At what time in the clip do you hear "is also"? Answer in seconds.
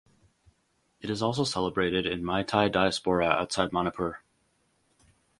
1.11-1.43